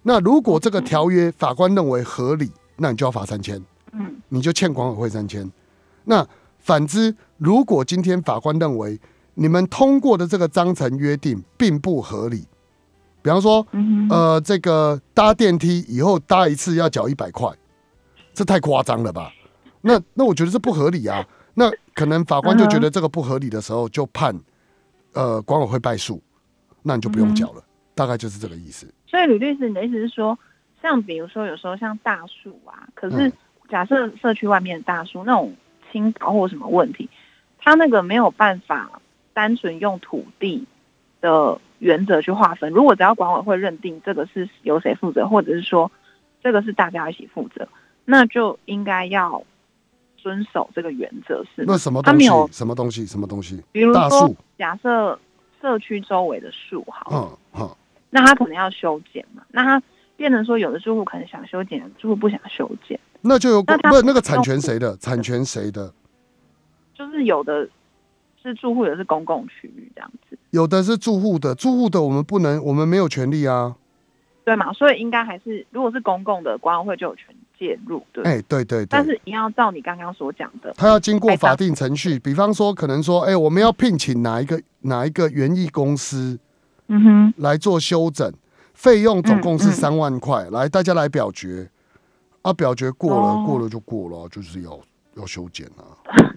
[0.02, 5.50] 那如果这个条约法官认为合理，那你就要罚三千，嗯，你就欠管委会三千。
[6.04, 6.28] 那
[6.60, 9.00] 反之，如果今天法官认为
[9.34, 12.46] 你们通过的这个章程约定并不合理，
[13.22, 13.66] 比方说，
[14.10, 17.50] 呃，这个搭电梯以后搭一次要缴一百块，
[18.34, 19.32] 这太夸张了吧？
[19.86, 21.24] 那那我觉得这不合理啊。
[21.54, 24.36] 那可能法官就觉得这个不合理的时候，就判
[25.14, 26.20] 呃管委会败诉，
[26.82, 27.64] 那你就不用缴了。
[27.94, 28.92] 大概就是这个意思。
[29.06, 30.40] 所以吕律师，你的意思是说，
[30.82, 33.32] 像比如说有时候像大树啊，可是
[33.70, 35.56] 假设社区外面的大树那种
[35.92, 37.08] 倾倒或什么问题，
[37.60, 39.00] 它那个没有办法
[39.32, 40.66] 单纯用土地
[41.22, 42.72] 的原则去划分。
[42.72, 45.92] 如果只要管委会认定这个是由谁负责，或者是说
[46.42, 47.68] 这个是大家一起负责，
[48.06, 49.44] 那就应该要
[50.24, 51.44] 遵守这个原则。
[51.54, 52.28] 是那什么东西？
[52.54, 53.06] 什么东西？
[53.06, 53.62] 什么东西？
[53.74, 55.20] 比如说，假设
[55.62, 57.78] 社区周围的树，好，嗯，好。
[58.10, 59.44] 那他可能要修剪嘛？
[59.50, 59.84] 那他
[60.16, 63.74] 变成说，有的住户可能想修剪，住户不想修剪，那就有不
[64.06, 64.96] 那个产权谁的？
[64.98, 65.94] 产权谁的？
[66.94, 67.68] 就是有的
[68.42, 70.38] 是住户，有的是公共区域这样子。
[70.52, 73.76] 有的是住户的，住户的我们不能，我们没有权利啊。
[74.46, 74.72] 对嘛？
[74.74, 78.06] 所以应该还是，如果是公共的，管委会就有权介入。
[78.12, 78.86] 对，哎，对对。
[78.86, 86.40] 但是你要照你刚刚所讲的，他要经过法定程序，比方说，可能说，哎，我们要聘请哪一个哪一个园艺公司。
[86.88, 88.30] 嗯哼，来做修整，
[88.74, 90.50] 费用总共是三万块。
[90.52, 91.70] 来，大家来表决，
[92.42, 94.78] 啊，表决过了，过了就过了，就是要
[95.16, 96.36] 要修剪啊。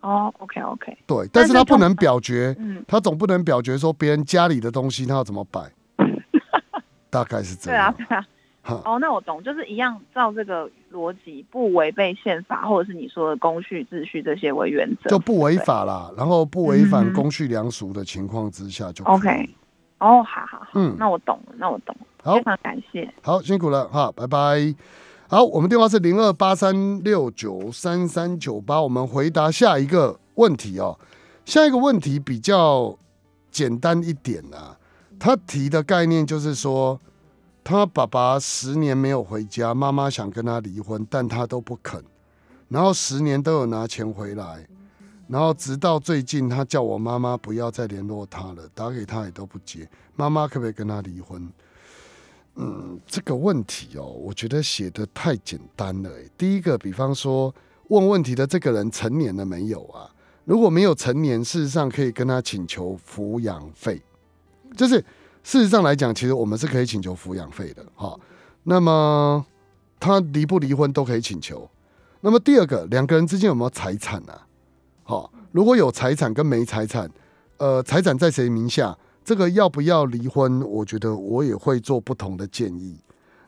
[0.00, 0.98] 哦，OK OK。
[1.06, 2.54] 对，但是他不能表决，
[2.88, 5.70] 他总不能表决说别人家里的东西他要怎么摆。
[7.08, 7.94] 大概是这样。
[7.96, 8.26] 对啊，对啊。
[8.66, 16.10] 哦，那我懂，就是一样照这个逻辑，不违背宪法，或者是你说的公序秩序这些为原则，就不违法啦。
[16.16, 19.28] 然后不违反公序良俗的情况之下，就 OK。
[19.98, 24.74] 哦，好好好，嗯，那我懂了，那我懂了，好，非常感谢，好辛苦了哈，拜拜。
[25.28, 30.98] 好，我们电话是零二八三六九三三九八，我们回答下一个问题哦。
[31.44, 32.96] 下一个问题比较
[33.50, 34.78] 简单一点啊，
[35.18, 36.98] 他提的概念就是说。
[37.64, 42.04] 他爸爸十年没有回家，妈妈想跟他离婚，但他都不肯。
[42.68, 44.66] 然后十年都有拿钱回来，
[45.28, 49.88] 然后直到最近，他叫我妈妈不要再联络他了，打给他也都不接。
[50.14, 51.50] 妈妈可不可以跟他离婚？
[52.56, 56.10] 嗯，这个问题哦，我觉得写的太简单了。
[56.36, 57.54] 第一个，比方说
[57.88, 60.10] 问问题的这个人成年了没有啊？
[60.44, 64.02] 如果没有成年，事实上可以跟他请求抚养费，
[64.76, 65.02] 就是。
[65.44, 68.18] 事实上来讲，其实我们是可以请求抚养费的，哈。
[68.64, 69.44] 那么
[70.00, 71.70] 他离不离婚都可以请求。
[72.22, 74.32] 那么第二个，两个人之间有没有财产呢？
[75.02, 77.10] 好，如果有财产跟没财产，
[77.58, 80.62] 呃，财产在谁名下，这个要不要离婚？
[80.62, 82.96] 我觉得我也会做不同的建议。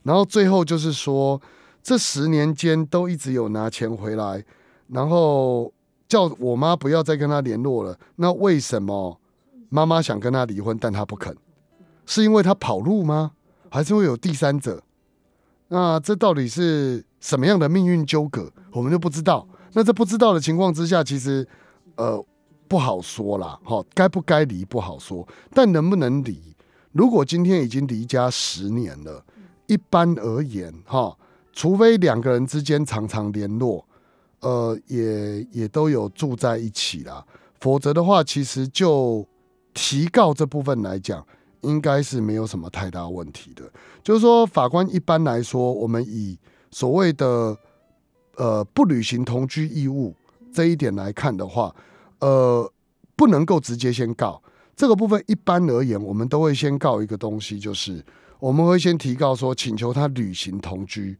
[0.02, 1.40] 然后最后就是说，
[1.82, 4.44] 这十年间都一直有拿钱回来，
[4.88, 5.72] 然后
[6.06, 7.98] 叫我妈不要再跟他联络了。
[8.16, 9.18] 那为什么
[9.70, 11.34] 妈妈想跟他离婚，但他不肯？
[12.06, 13.32] 是因为他跑路吗？
[13.68, 14.82] 还是会有第三者？
[15.68, 18.50] 那这到底是什么样的命运纠葛？
[18.72, 19.46] 我们就不知道。
[19.72, 21.46] 那这不知道的情况之下，其实
[21.96, 22.24] 呃
[22.68, 23.58] 不好说啦。
[23.64, 26.40] 哈，该不该离不好说，但能不能离？
[26.92, 29.22] 如果今天已经离家十年了，
[29.66, 31.14] 一般而言，哈，
[31.52, 33.84] 除非两个人之间常常联络，
[34.40, 37.26] 呃，也也都有住在一起啦，
[37.60, 39.26] 否则的话，其实就
[39.74, 41.26] 提告这部分来讲。
[41.62, 43.70] 应该是没有什么太大问题的。
[44.02, 46.38] 就是说，法官一般来说，我们以
[46.70, 47.56] 所谓的
[48.36, 50.14] 呃不履行同居义务
[50.52, 51.74] 这一点来看的话，
[52.20, 52.72] 呃，
[53.16, 54.42] 不能够直接先告
[54.74, 55.22] 这个部分。
[55.26, 58.04] 一般而言，我们都会先告一个东西，就是
[58.38, 61.16] 我们会先提告说，请求他履行同居，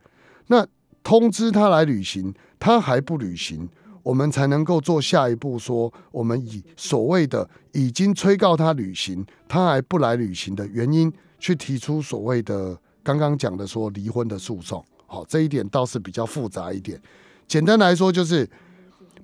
[0.46, 0.66] 那
[1.02, 3.68] 通知他来履行，他还不履行。
[4.07, 14.84] 我们才能够做下一步，说我们以所谓的已经催告他履行，他还不来履行的原因，去提出所谓的刚刚讲的说离婚的诉讼。
[15.09, 17.02] 好，这一点倒是比较复杂一点。
[17.48, 18.48] 简单来说，就是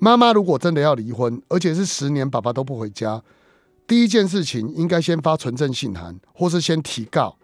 [0.01, 3.23] 妈妈如果真的要离婚，而且是十年爸爸都不回家，
[3.87, 7.37] 第一件事情应该先发存证信函，或是先提告，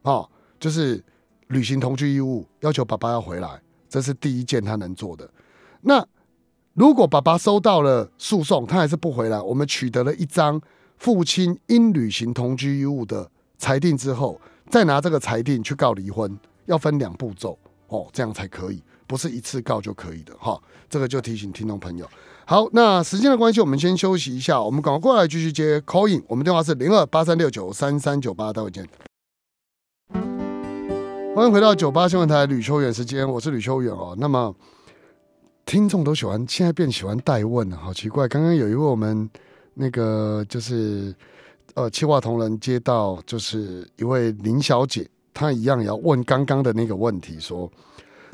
[0.00, 0.26] 哦，
[0.58, 1.04] 就是
[1.48, 5.30] 履行同居义务，要求爸爸要回来，这是第一件他能做的。
[5.82, 6.02] 那
[6.76, 10.60] 如果爸爸收到了诉讼，他还是不回来，我们取得了一张
[10.98, 17.58] 父亲应履行同居义务的裁定之后，再拿这个裁定去告离婚，要分两步骤
[17.88, 20.60] 哦，这样才可以，不是一次告就可以的哈。
[20.90, 22.06] 这个就提醒听众朋友。
[22.44, 26.22] 好，那时间的关系，我们先休息一下，我们赶快过来继续接 call in。
[26.28, 28.86] 我们电话是零二八三六九三三九八，待会见。
[31.34, 34.14] 欢迎回到九八新闻台吕秋远时间，我是吕秋远哦。
[34.18, 34.54] 那么
[35.66, 38.28] 听众都喜欢，现在变喜欢代问了，好奇怪。
[38.28, 39.28] 刚刚有一位我们
[39.74, 41.12] 那个就是
[41.74, 47.68] 呃，气话同仁接到，就是一位林小姐，她一样要问刚刚的那个问题，说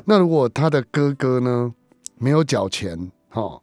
[0.05, 1.73] 那如果她的哥哥呢
[2.19, 3.59] 没有缴钱，哈，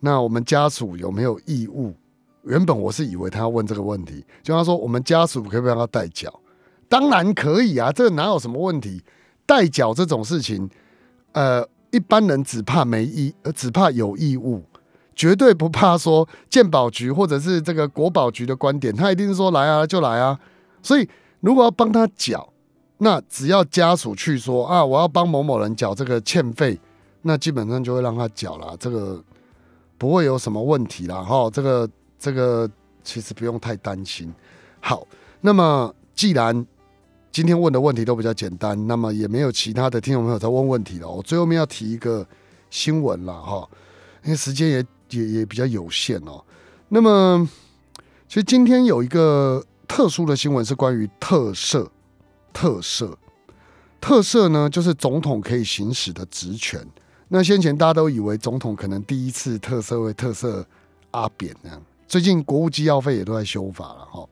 [0.00, 1.94] 那我们家属有没有义务？
[2.42, 6.40] 原本我是以为他要问这个问题，就他说我们家属可不可以让他代缴？
[6.88, 9.00] 当然可以啊，这哪有什么问题？
[9.46, 10.68] 代缴这种事情，
[11.32, 14.62] 呃，一般人只怕没义，呃，只怕有义务，
[15.14, 20.38] 绝对不怕说鉴宝局或者是这个国保局的观点，他一定是说来啊就来啊。
[20.82, 21.08] 所以
[21.40, 22.52] 如果要帮他缴，
[22.98, 26.78] 那只要家属去说啊，我要帮某某人缴这个欠费，
[27.22, 29.22] 那基本上就会让他缴了，这个
[29.98, 31.22] 不会有什么问题啦。
[31.22, 31.50] 哈。
[31.50, 32.68] 这个这个
[33.02, 34.32] 其实不用太担心。
[34.80, 35.06] 好，
[35.40, 36.64] 那么既然
[37.36, 41.06] 今天问的问题都比较简单，那么也没有其他的听众朋友在问问题了。
[41.06, 42.26] 我最后面要提一个
[42.70, 43.68] 新闻了哈，
[44.24, 46.42] 因为时间也也也比较有限哦。
[46.88, 47.46] 那么，
[48.26, 51.86] 其实今天有一个特殊的新闻是关于特赦，
[52.54, 53.14] 特赦，
[54.00, 56.82] 特赦呢，就是总统可以行使的职权。
[57.28, 60.64] 那先前大家都以为总统可能第一次特赦会特赦
[61.10, 64.26] 阿扁那样，最近国务机要费也都在修法了哈。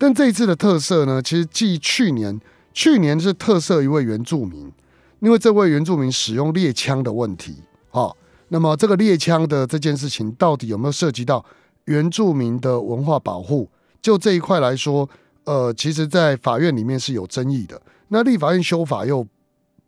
[0.00, 2.40] 但这一次的特色呢，其实继去年，
[2.72, 4.72] 去年是特色一位原住民，
[5.18, 7.56] 因为这位原住民使用猎枪的问题，
[7.90, 8.16] 哦，
[8.48, 11.44] 那么这个猎枪的这件事情到底有没有涉及到
[11.84, 13.68] 原住民的文化保护？
[14.00, 15.06] 就这一块来说，
[15.44, 17.78] 呃，其实，在法院里面是有争议的。
[18.08, 19.26] 那立法院修法又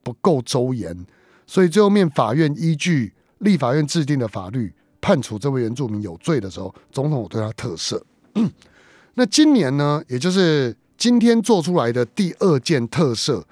[0.03, 1.07] 不够周延，
[1.47, 7.99] 所以最后面法院依据立法院制定的法律判处这位原住民有罪的时候，总统对他特赦。
[9.15, 13.47] 那今年呢，也就是今天做出来的第二件特色，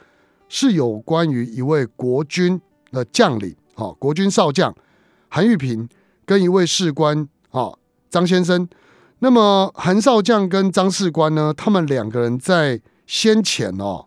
[0.48, 4.74] 是有关于一位国军的将领，哈，国军少将
[5.28, 5.88] 韩玉平
[6.24, 7.76] 跟一位士官，哈，
[8.08, 8.68] 张先生。
[9.22, 14.06] 那么韩少将跟张士官呢，他们两个人在先前哦，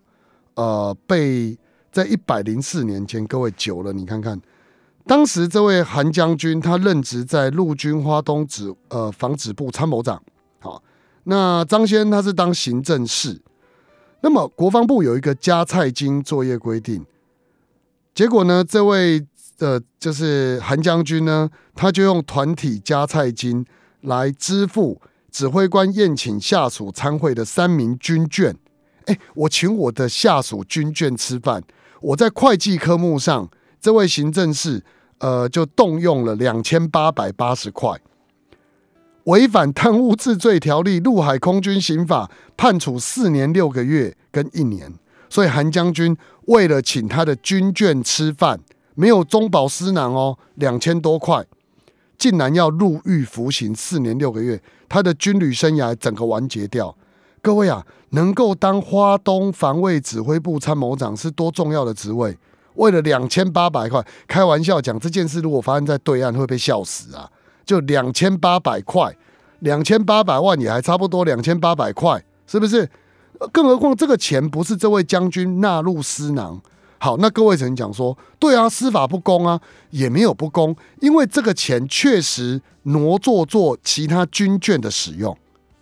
[0.56, 1.56] 呃，被
[1.91, 4.41] 在一百零四年前，各位久了，你看看，
[5.06, 10.20] 当时这位韩将军他任职在陆军花东指呃防止部参谋长，
[11.26, 13.41] 那张先他是当行政室，
[14.21, 17.05] 那么国防部有一个加菜金作业规定，
[18.13, 19.26] 结果呢，这位
[19.59, 23.65] 呃就是韩将军呢，他就用团体加菜金
[24.01, 25.01] 来支付
[25.32, 28.53] 指挥官宴请下属参会的三名军眷。
[29.05, 31.63] 哎，我请我的下属军眷吃饭，
[32.01, 33.49] 我在会计科目上，
[33.80, 34.84] 这位行政室
[35.19, 37.99] 呃就动用了两千八百八十块。
[39.26, 44.93] 违反贪污治罪条例，陆海空军刑法判处四年六个月跟一年。
[45.30, 46.15] 所以韩将军
[46.45, 48.59] 为了请他的军眷吃饭，
[48.95, 51.45] 没有中饱私囊哦，两千多块，
[52.17, 56.95] 竟然要入狱服刑四年六个月，他的军旅生涯整个完结掉。
[57.41, 62.38] 各位啊，能够当花东防卫指挥部参谋长是多重要的职位，
[62.76, 67.30] 为了两千八百块，开玩笑讲这件事，如果发生在对岸，会被笑死啊！
[67.66, 69.16] 就两千八百块，
[69.59, 72.89] 两千八百万也还差不多，两千八百块是不是？
[73.51, 76.61] 更何况这个钱不是这位将军纳入私囊。
[76.97, 79.59] 好，那各位曾讲说，对啊，司法不公啊，
[79.89, 85.36] 也没有不公，因为这个钱确实挪作做其他军眷的使用。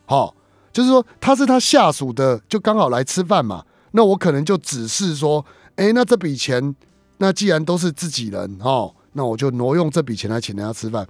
[0.06, 0.34] 好，
[0.74, 3.64] 就是说他是他下属的，就刚好来吃饭嘛。
[3.92, 6.76] 那我可能就只是说，哎，那这笔钱，
[7.18, 11.06] 那既然都是自己人，哦，那我就挪用这笔钱来请人家吃饭。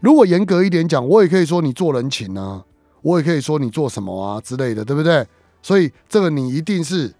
[0.00, 2.64] 如果严格一点讲，我也可以说你做人情啊，
[3.00, 5.26] 我也可以说你做什么啊之类的，对不对？
[5.62, 7.10] 所以这个你一定是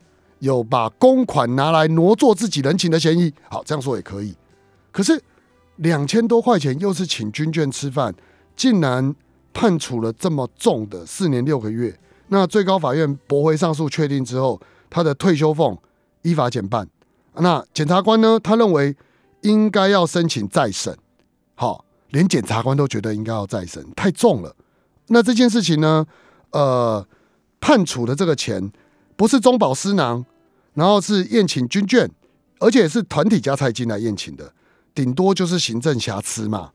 [0.41, 3.33] 有把公款拿来挪作自己人情的嫌疑。
[3.49, 4.35] 好，这样说也可以。
[4.93, 5.19] 可是
[5.77, 8.15] 两千多块钱又是请军眷吃饭，
[8.55, 9.15] 竟然
[9.53, 11.99] 判处了这么重的四年六个月。
[12.29, 14.61] 那最高法院驳回上诉确定之后，
[14.91, 15.79] 他的退休俸
[16.23, 16.87] 依法减半。
[17.37, 18.95] 那检察官呢，他认为
[19.41, 20.97] 应该要申请再审。
[21.55, 21.84] 好。
[22.15, 24.55] 连检察官都觉得应该要再审，太重了。
[25.09, 26.07] 那这件事情呢？
[26.53, 27.05] 呃，
[27.59, 28.71] 判处的这个钱
[29.17, 30.25] 不是中饱私囊，
[30.75, 32.09] 然后是宴请军眷，
[32.61, 34.53] 而且是团体加菜金来宴请的，
[34.95, 36.71] 顶多就是行政瑕疵嘛。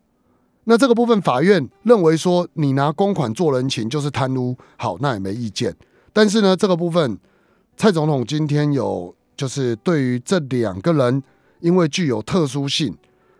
[0.65, 5.73] 那这个部分法院认为说，你拿公款做人情就是贪污，好，那也没意见。
[6.11, 7.17] 但是呢，这个部分
[7.77, 11.23] 蔡总统今天有就是对于这两个人，
[11.61, 12.93] 因为具有特殊性，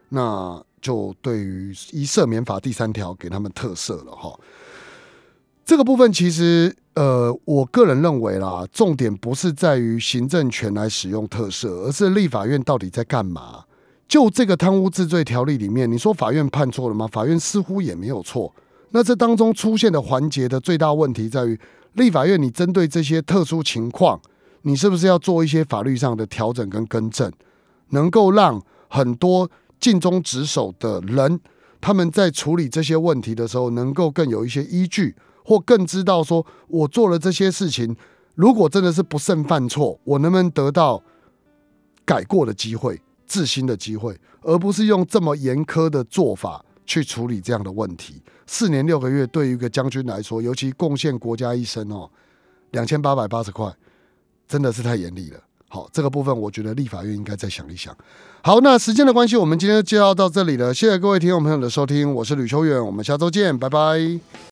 [0.07, 4.37] 那就对于一赦免法第三条给他们特赦了哈。
[5.65, 13.65] 这个部分其实，呃，我个人认为啦，重点不是在于行政权来使用特赦，而是立法院到底在干嘛？
[14.07, 17.05] 就这个贪污治罪条例里面，你说法院判错了吗？
[17.05, 18.51] 法院似乎也没有错。
[18.89, 21.59] 那这当中出现的环节的最大问题在于，
[21.93, 24.19] 立法院你针对这些特殊情况，
[24.63, 27.31] 你是不是要做一些法律上的调整跟更正，
[27.89, 29.47] 能够让很多
[29.79, 31.39] 尽忠职守的人，
[31.79, 35.15] 他们在处理这些问题的时候，能够更有一些依据。
[35.41, 37.95] 或更知道说，我做了这些事情，
[38.35, 41.01] 如果真的是不慎犯错，我能不能得到
[42.05, 48.21] 改过的机会、自新的机会，而不是用这么严苛的做法去处理这样的问题？
[48.45, 52.07] 四年六个月对于一个将军来说，尤其贡献国家一生哦，
[52.69, 53.73] 两千八百八十块，
[54.47, 55.39] 真的是太严厉了。
[55.69, 57.95] 好，这个部分我觉得立法院应该再想一想。
[58.41, 60.73] 好，那时间的关系，我们今天就介绍到这里了。
[60.73, 64.39] 谢谢各位听众朋友的收听，我是吕秋远，我们下周见，拜拜。